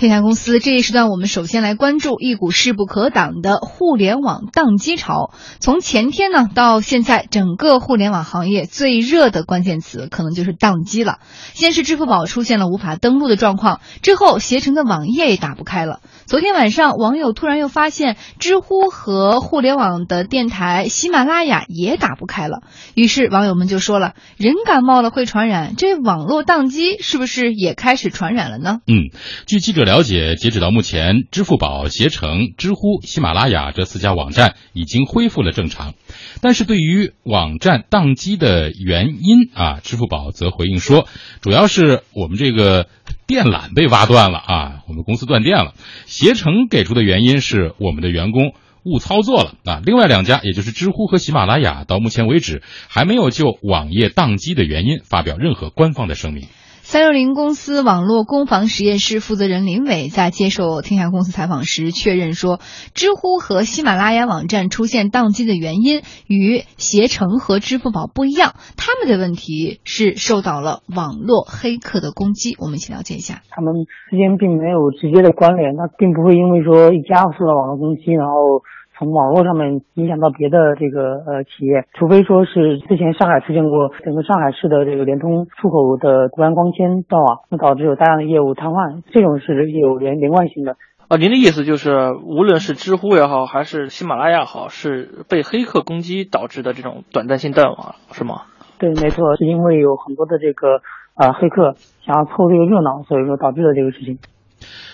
[0.00, 5.34] 天下公司这一时段，我们首先来关注一股势不可挡的互联网宕机潮。
[5.58, 11.18] 从前天呢到现在，整个互联网行业最热的关键词可能就是宕机了。
[11.52, 16.00] 先是支付宝出现了无法登录的状况，之后携程的网页也打不开了。
[16.24, 22.62] 昨天晚上，网友突然又发现知乎和互联网的电台喜马拉雅也打不开了。
[22.94, 29.10] 于是网友们就说了：“人感冒了会传染，这网络宕机是不是也开始传染了呢？”嗯，
[29.46, 35.94] 据记者了解，截止到目前，支付宝、携程、知乎、喜马拉雅这四家网站已经恢复了正常。
[36.40, 41.08] 但是对于网站宕机的原因啊，支付宝则回应说，
[41.40, 42.86] 主要是我们这个
[43.26, 45.74] 电缆被挖断了啊，我们公司断电了。
[46.06, 48.52] 携程给出的原因是我们的员工
[48.84, 49.82] 误操作了啊。
[49.84, 56.46] 另外两家，也就是知乎和喜马拉雅，到目前为止还没有就网页宕机的原因发表任何官方的声明。
[56.90, 62.58] 三六零公司网络攻防实验室负责人林伟在接受天下公司采访时确认说，
[62.94, 72.56] 知乎和喜马拉雅网站出现宕机的原因与携程和支付宝不一样，他们的问题是受到了网络黑客的攻击。
[72.58, 73.72] 我们一起了解一下，他们
[74.10, 78.66] 之间并没有直接的关联，那并不会因为说一家受到网络攻击，然后。
[79.00, 90.76] 从网络上面影响到别的这个呃企业，除非说是之前上海出现过整个上海市的这个联通出口的国安光纤断网，那导致有大量的业务瘫痪，这种是有连连贯性的。
[91.08, 98.42] 啊，您的意思就是，无论是知乎也好，还是喜马拉雅好，是被黑客攻击导致的这种短暂性断网，是吗？
[98.78, 100.82] 对，没错，是因为有很多的这个
[101.14, 101.72] 啊黑客
[102.04, 104.18] 想要凑这个热闹，所以说导致的这个事情。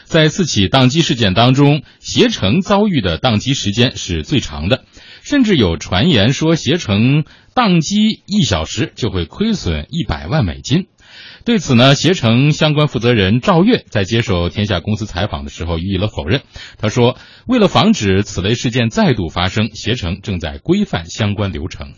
[0.07, 4.85] 在四起宕机事件当中，携程遭遇的宕机时间是最长的，
[5.23, 10.87] 甚至有传言说携程宕机一小时就会亏损一百万美金。
[11.45, 16.43] 对此呢，携程相关负责人赵月在接受天下公司采访的时候予以了否认。
[16.79, 21.95] 他说，为了防止此类事件再度发生，携程正在规范相关流程。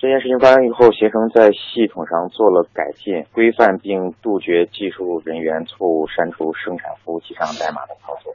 [0.00, 8.32] 这件事情发生以后，携程在系统上做了改进、规范，并杜绝技术人员错误删除生产服务器上代码的操作。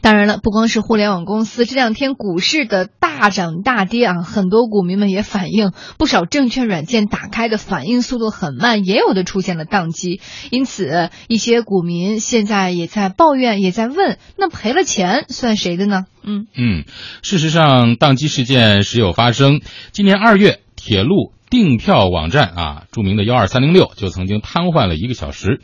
[0.00, 10.20] 当然了，不光是互联网公司，这两天股市的大涨大跌啊，很多股民们也反映，不少证券软件打开的反应速度很慢，也有的出现了宕机。
[10.50, 16.06] 因此，一些股民现在也在抱怨，也在问：那赔了钱算谁的呢？
[16.24, 16.84] 嗯嗯，
[17.22, 19.60] 事实上，宕机事件时有发生。
[19.92, 20.58] 今年二月。
[20.84, 25.62] 铁路订票网站啊，著名的幺二三零六就曾经瘫痪了一个小时。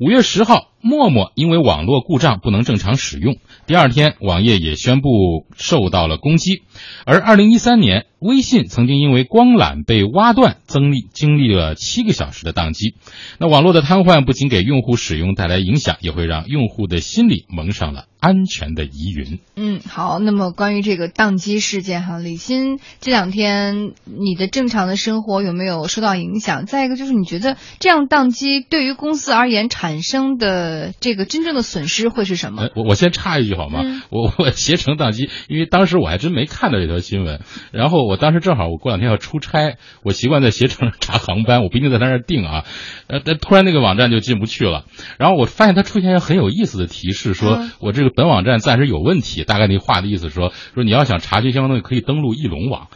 [0.00, 6.62] 五月十号，陌陌因为网络故障不能正常使用，第二天网页也宣布受到了攻击。
[7.04, 12.94] 而二零一三年，微信曾经因为光缆被挖断，经历经历了七个小时的宕机。
[13.38, 18.06] 那网络的瘫痪不仅给用户使用带来影响，也会让用户的心理蒙上了。
[18.18, 19.38] 安全的疑云。
[19.54, 20.18] 嗯，好。
[20.18, 26.66] 那么关于这个宕机事件，哈，李欣这两天你的正常的生活有没有受到影响？
[26.66, 30.65] 再一个就是你觉得这样宕机对于公司而言产生的
[31.00, 32.68] 这个真正的损失会是什么？
[32.74, 33.80] 我我先插一句好吗？
[34.10, 37.40] 我 我携程宕机，因为当时我还真没看到这条新闻。
[37.70, 42.64] 然后我当时正好我过两天要出差，我习惯在携程查航班，我不一定在他那儿订啊。
[43.06, 44.84] 呃，但突然那个网站就进不去了。
[45.18, 48.10] 然后我发现它出现一个很有意思的提示，说我这个。
[48.16, 52.88] 本网站暂时有问题，大概那话的意思说说你要想查询相关东西，可以登录翼龙网。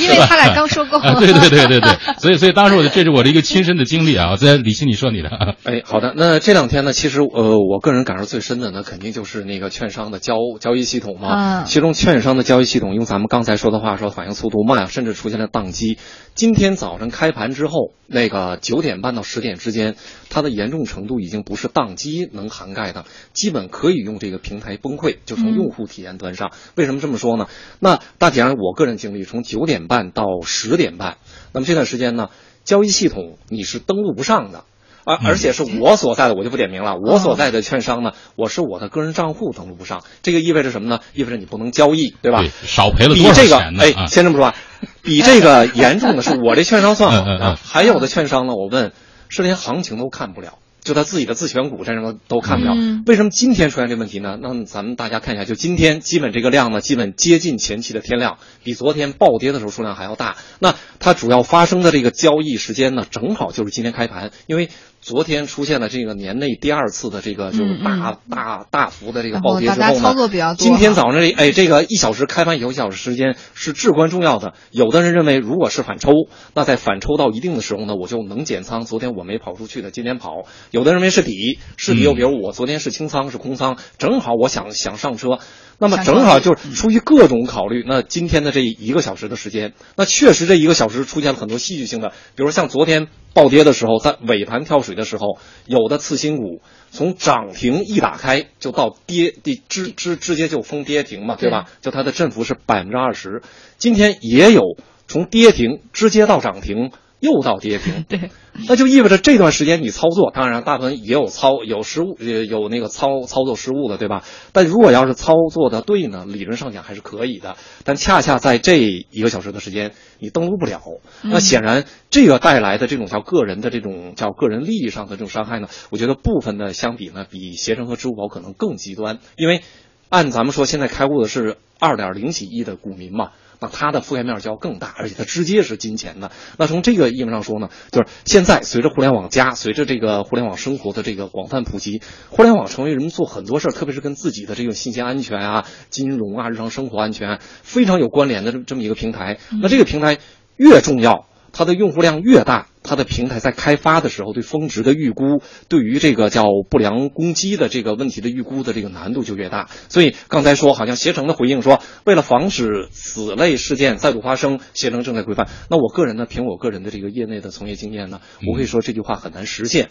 [0.00, 0.98] 因为他俩刚收购。
[1.20, 4.34] 对对对对对，所以所以当时我这是我的一个亲身的经历啊。
[4.34, 5.28] 在李欣，你说你的。
[5.62, 6.12] 哎，好的。
[6.16, 11.64] 那这两天呢，其实呃，我个人感受最深的，呢肯定就是那个券商的交交易系统嘛。
[11.64, 15.98] 其中券商的交易系统，用咱们刚才说的话说，反应速度慢，甚至出现了宕机。
[16.34, 19.96] 今天早晨开盘之后，那个九点半到十点之间，
[20.30, 25.18] 它的严重程度已经不是宕机能涵盖的，基本可以用这个平台崩溃。
[25.26, 27.46] 就从用户体验端上，为什么这么说呢？
[27.80, 31.18] 那大体上我个人经历，从九点半到十点半，
[31.52, 32.30] 那么这段时间呢，
[32.64, 34.64] 交易系统你是登录不上的。
[35.04, 36.96] 而而且是我所在的，我就不点名了。
[36.96, 41.00] 我所在的券商呢，我是我的个人账户登录不上，这个意味着什么呢？
[41.12, 42.44] 意味着你不能交易，对吧？
[42.66, 43.84] 少赔了多少钱呢？
[43.84, 44.54] 哎，先这么说，
[45.02, 48.92] 比这个 严重的是我这券商算好啊，还有的券商呢，我问
[49.28, 50.58] 是连行情都看不了。
[50.82, 52.74] 就他自己的自选股，这什么都看不了。
[53.06, 54.36] 为什么今天出现这问题呢？
[54.38, 60.36] 那咱们大家看一下，就今天基本这个量呢，基本接近前期的天量，比昨天暴跌的时候数量还要大。
[60.58, 64.68] 那它主要发生的这个交易时间呢，正好就是今天开盘，因为
[65.04, 70.56] 昨天出现了这个年内第二次的这个就是大大大幅的这个暴跌之后呢，操作比较多。
[70.56, 74.54] 今天早上这哎这个一小时开盘以后一小时时间是至关重要的。
[74.70, 76.10] 有的人认为，如果是反抽，
[76.54, 78.86] 那在反抽到一定的时候呢，我就能减仓。
[78.86, 80.46] 昨天我没跑出去的，今天跑。
[80.70, 82.00] 有的人认为是底，是底。
[82.00, 85.38] 又比如我昨天是清仓是空仓，正好我想想上车。
[85.78, 101.66] 那么正好就是出于各种考虑，那今天的这一个小时的时间，那确实这一个小时出现了很多戏剧性的，比如像昨天暴跌的时候，在尾盘跳水的时候，有的次新股从涨停一打开就到跌，直直直直接就封跌停嘛，对吧？
[101.82, 103.42] 就它的振幅是百分之二十。
[103.76, 104.62] 今天也有
[105.08, 106.92] 从跌停直接到涨停。
[107.20, 108.30] 又到跌停，对，
[108.68, 114.24] 那就意味着这段时间你操作，当然大部分也有操有失误，也有那个操操作失误的，对吧？
[114.52, 117.56] 但如果要是操作的对呢，理论上讲还是可以的。
[117.84, 120.82] 但恰恰在这一个小时的时间，你登录不了，
[121.22, 129.62] 那显然这个带来的这种叫个人的这种叫个人利益上的这种伤害呢，我觉得部分的相比呢，比携程和支付宝可能更极端，因为
[130.10, 133.30] 按咱们说，现在开户的是二点零几亿的股民嘛。
[133.64, 136.30] 那它的覆盖面就要更大，而且它直接是金钱的。
[136.58, 149.38] 那从这个意义上说呢，就是现在随着互联网加，随着这个互联网生活的这个广泛普及，互联网成为人们做很多事儿，特别是跟自己的这个信息安全啊、金融啊、日常生活安全非常有关联的这这么一个平台。
[149.62, 150.18] 那这个平台
[150.56, 151.26] 越重要。
[151.54, 159.68] 它的用户量越大，它的平台在开发的时候对峰值的预估，对于这个叫不良攻击的这个问题的预估的这个难度就越大。
[159.88, 165.48] 所以刚才说，好像携程的回应说，为了防止此类事件再度发生，携程正在规范。
[165.70, 168.20] 那我个人呢，凭我个人的这个业内的从业经验呢，
[168.50, 169.90] 我可以说这句话很难实现。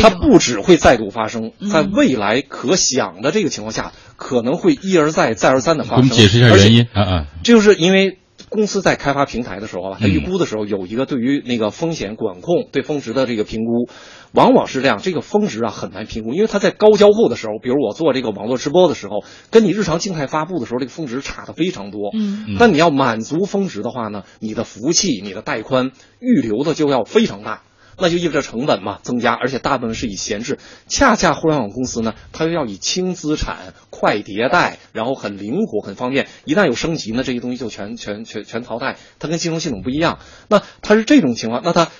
[0.00, 6.08] 它不只会再度发生，在未来可想的这个情况下，可能会一而再、再而三的发生。
[6.08, 8.18] 给我们解释一下原因啊啊，这就是因为。
[8.54, 13.90] 公司在开发平台的时候吧，它预估的时候有一个对于那个风险管控、对峰值的这个评估，
[14.32, 15.00] 往往是这样。
[15.02, 22.10] 这个峰值啊很难评估，因为它在高交互的时候，比如我做这个网络直播的时候，跟你日常静态发布的时候，这个峰值差的非常多。
[22.14, 25.90] 嗯，但你要满足峰值的话呢，你的服务器、你的带宽
[26.20, 27.62] 预留的就要非常大。
[27.98, 30.58] 那就意味着成本嘛增加，而且大部分是以闲置。
[30.88, 36.28] 恰恰互联网公司呢，它又要以轻资产、快迭代，然后很灵活、很方便。
[36.44, 38.96] 一旦有升级呢，这些东西就全全全全淘汰。
[39.18, 40.18] 它跟金融系统不一样，
[40.48, 41.90] 那它是这种情况，那它。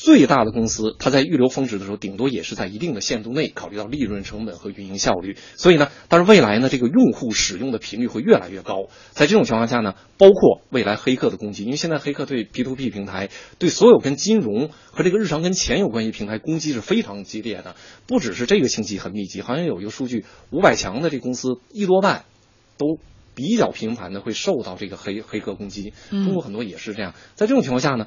[0.00, 5.36] 最大的公司，它在预留峰值的时候，顶多也是在一定的限度内，考虑到利润成本和运营效率。
[5.56, 8.86] 所以呢，但是未来呢，这个用户使用的频率会越来越高。
[9.10, 13.28] 在这种情况下呢，包括未来黑客的攻击，因为现在黑客对 P to P 平台，
[13.58, 17.74] 对所有跟金融和这个日常跟钱有关系平台攻击是非常激烈的。
[18.06, 22.24] 不只是这个星期很密集，好像有一个数据，五百强的这公司一多半
[22.76, 23.00] 都
[23.34, 25.92] 比较频繁的会受到这个黑黑客攻击。
[26.10, 27.14] 中国很多也是这样。
[27.34, 28.06] 在这种情况下呢。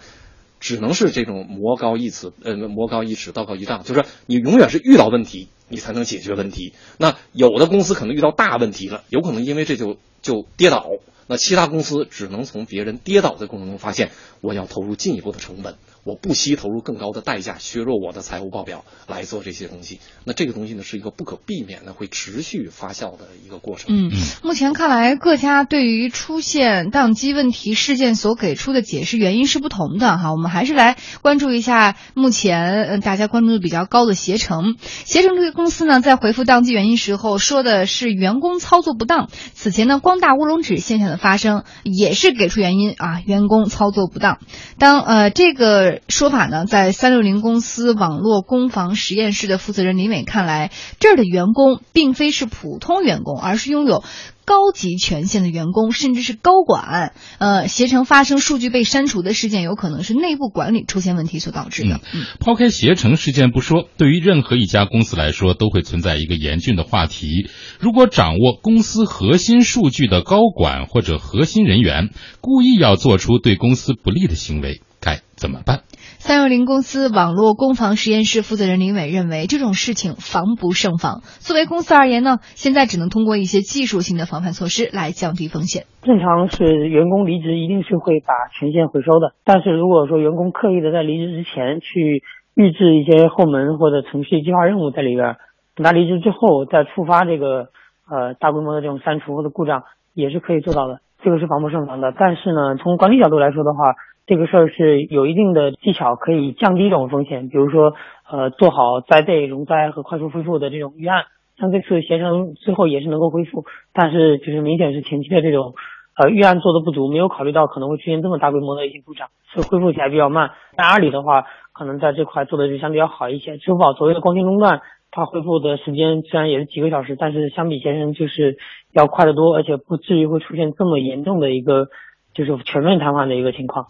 [0.62, 6.74] 只能是这种魔高一尺，呃，魔高一尺，道高一丈，就是你永远是遇到问题，你才能解决问题。
[6.98, 10.88] 那有的公司可能遇到大问题了，有可能因为这就就跌倒。
[11.32, 14.12] 那其他公司只能从别人跌倒的过程中发现，
[14.42, 15.76] 我要投入进一步的成本。
[16.04, 20.00] 我不惜投入更高的代价，削弱我的财务报表来做这些东西。
[20.26, 23.96] 那这个东西呢，是一个不可避免的会持续发酵的一个过程。
[23.96, 24.12] 嗯，
[24.44, 30.32] 目前看来，各家对于出现宕机问题事件所给出的解释原因是不同的哈。
[30.32, 34.76] 我们还是来关注一下目前嗯大家关注度比较高的携程。
[34.82, 39.30] 携程这个公司呢，在回复宕机原因时候说的是员工操作不当。
[39.54, 44.40] 此前呢，光大乌龙指现象的发生也是给出原因啊，员工操作不当。
[44.78, 46.02] 当呃这个。
[46.08, 54.04] 说法呢，在三六零公司网络攻防实验室的负责人李伟看来，这儿的员工并非是普通员工，而是拥有。
[54.46, 62.00] 高级权限的员工，甚至是高管，呃，携程发生数据被删除的事件，有可能是内部管理出现问题所导致的。
[62.40, 75.82] 抛开携程事件不说，对于任何一家公司来说，都会存在一个严峻的话题：如果掌握公司核心数据的高管或者核心人员故意要做出对公司不利的行为，该怎么办？
[76.22, 81.22] 三六零公司网络攻防实验室负责人林伟认为，这种事情防不胜防。
[81.42, 85.90] 作为公司而言呢，现在只能通过一些技术性的防范措施来降低风险。
[86.04, 92.22] 正常是员工离职一定是会把权限回收的，但是如果说员工刻意的在离职之前去
[92.54, 95.38] 预置一些后门或者程序计划任务在里边，
[95.76, 97.70] 等他离职之后再触发这个
[98.06, 101.02] 呃大规模的这种删除或者故障，也是可以做到的。
[101.24, 102.14] 这个是防不胜防的。
[102.18, 103.94] 但是呢，从管理角度来说的话，
[104.32, 107.50] 这个事儿是有一定的技巧，可以降低这种风险。
[107.50, 107.96] 比如说，
[108.32, 111.26] 呃，做好灾备、容灾和快速恢复的这种预案。
[111.58, 115.74] 像这次携程最后也是能够恢复，但是就是明显是前期的这种
[116.16, 120.52] 呃预案做的不足，没有考虑到可能会出现这么大规模的一些故障，所以恢复起来比较慢。
[120.78, 123.58] 但阿里的话，可能在这块做的就相对要好一些。
[123.58, 124.80] 支付宝所谓的光纤中断，
[125.12, 128.56] 它恢复的时间虽然也是几个小时，但是相比携程就是
[128.94, 131.90] 要快得多，而且不至于会出现这么严重的一个
[132.34, 133.88] 就是全面瘫痪的一个情况。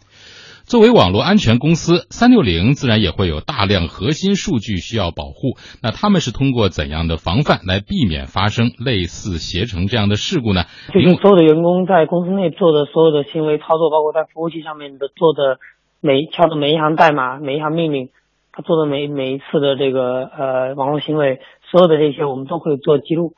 [0.63, 5.57] 作为网络安全公司，三六零自然也会有大量核心数据需要保护。
[5.81, 10.63] 那他们是通过怎样的防范来避免发生类似携程这样的事故呢？
[10.93, 15.57] 就是所有的员工在公司内做的所有的行为操作，包括在服务器上面的做的
[15.99, 18.09] 每敲的每一行代码、每一行命令，
[18.53, 23.33] 他做的每每一次的这个呃网络行为，所有的这些我们都会做记录，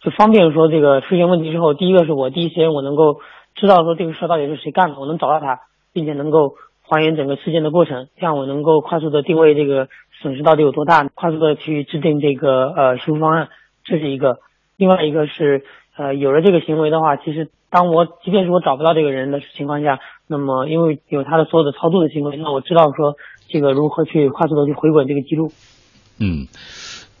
[0.00, 3.20] 就方便说这个出现问题之后，第一个是我第一时间我能够
[3.54, 5.60] 知道说这个事到底是谁干的，我能找到他。
[5.94, 9.88] 并且能够还原整个事件的过程，这样我能够快速的定位这个
[10.22, 13.50] 损失到底有多大，快速的去制定这个呃修复方案，
[13.84, 14.38] 这是一个。
[14.78, 15.64] 另外一个是
[15.98, 23.16] 呃有了这个行为的话，其实当我即便是我找不到这个人的情况下，那么因为有他的所有的操作的行为，那我知道说
[23.48, 25.52] 这个如何去快速的去回滚这个记录。
[26.18, 26.46] 嗯。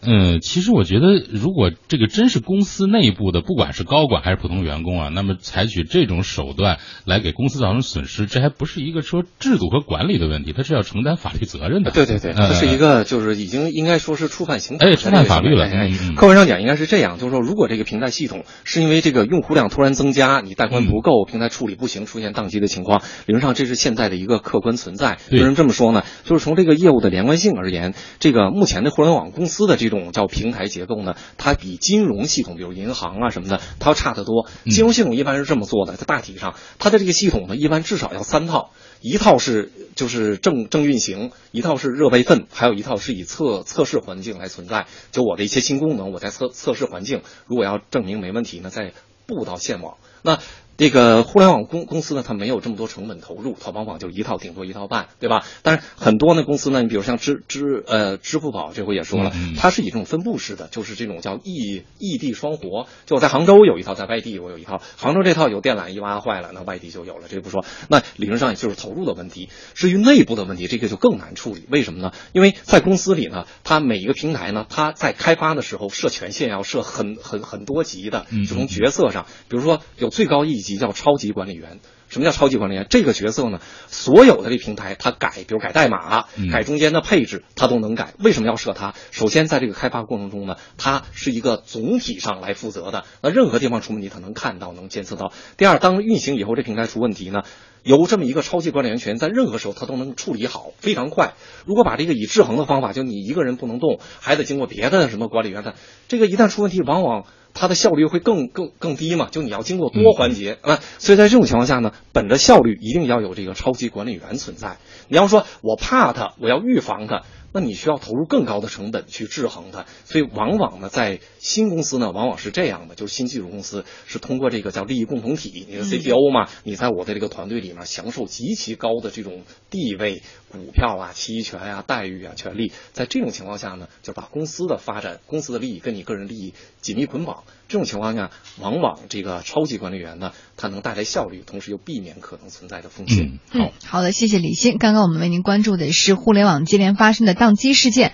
[0.04, 11.92] 嗯，其实我觉得，如果这个真是公司内部的，不管是高管还是普通员工啊，那么采取这种手段来给公司造成损失，这还不是一个说制度和管理的问题，他是要承担法律责任的。
[11.92, 15.68] 对对对，这是一个就是已经应该说是触犯刑法，哎，触犯法律了。
[16.16, 25.18] 客观上讲应该是这样，就是说，如果这个平台系统是因为这个用户量突然增加，你带宽不够，平台处理不行，出现宕机的情况，理论上这是现在的一个客观存在。
[25.30, 26.02] 为什么这么说呢？
[26.24, 30.62] 就是从这个业务的连贯性而言，这个目前的互联网公司的这种叫平台。
[30.72, 34.48] 结构呢，它比金融系统，比如银行啊什么的，它要差得多。
[34.64, 38.70] 金融系统一般是这么做的，它大体上，它的这个系统呢，一般至少要三套，
[39.02, 44.86] 一套是就是正正运行，一套是热备份，还有一套是以测测试环境来存在。
[45.10, 48.92] 就我的一些新功能，我在测测试环境，如果要证明没问题呢，再
[49.26, 49.98] 布到线网。
[50.22, 50.38] 那
[50.76, 55.44] 这个互联网公公司呢，它没有这么多成本投入，淘宝网就一套顶多一套半，对吧？
[55.62, 62.86] 但是很多呢公司呢，你比如像支支呃支付宝，这回也说了，它是以这种分布式的，就是这种叫异异地双活。
[63.06, 64.80] 就我在杭州有一套，在外地我有一套。
[64.96, 67.64] 杭州这套有电缆一挖坏了，那外地就有了，这不说。
[67.88, 69.50] 那理论上也就是投入的问题。
[69.74, 71.66] 至于内部的问题，这个就更难处理。
[71.70, 72.12] 为什么呢？
[72.32, 81.42] 因为在公司里呢，它每一个平台呢，它在开发的时候设权限要设很很很多级的，就从角色上，比如说有最高一级叫超级管。
[81.42, 82.86] 管理员，什么叫超级管理员？
[82.88, 88.14] 这个角色呢，所有的这平台，它改，比如改代码、改中间的配置，它都能改。
[88.20, 88.94] 为什么要设它？
[89.10, 95.32] 首先，在这个开发过程中呢，它是一个总体上来负责的，那任何地方出问题，它能看到、能监测到。
[95.56, 97.42] 第二，当运行以后，这平台出问题呢，
[97.82, 101.32] 由这么一个超级管理员权，在任何时候它都能处理好，非常快。
[101.66, 105.74] 如果把这个以制衡的方法，就你一个人不能动，还得经过别的什么管理员的，
[106.06, 107.26] 这个一旦出问题，往往。
[107.54, 109.28] 它的效率会更更更低嘛？
[109.30, 114.78] 就你要经过多环节啊，所以在这种情况下呢，本着效率，一定要有这个超级管理员存在。
[115.08, 117.22] 你要说我怕它，我要预防它。
[117.52, 137.44] 那你需要投入更高的成本去制衡它，所以往往呢，在新公司呢，往往是这样的，就是新技术公司是通过这个叫利益共同体，你的 CPO 嘛，你在我的这个团队里面享受极其高的这种地位、股票啊、期权啊、待遇啊、权利，在这种情况下呢，就把公司的发展、公司的利益跟你个人利益紧密捆绑。
[137.72, 143.38] 这种情况下，往往这个超级管理员呢，他能带来效率，同时又避免可能存在的风险。
[143.48, 144.76] 好，好的，谢谢李欣。
[144.76, 148.10] 刚刚我们为您关注的是互联网接连发生的宕机事件。